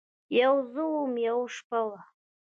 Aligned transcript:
یوه 0.39 0.61
زه 0.73 0.83
وم، 0.91 1.13
یوه 1.27 1.45
شپه 1.55 1.79
وه 1.87 1.99